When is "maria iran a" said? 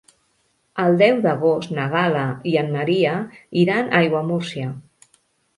2.79-4.03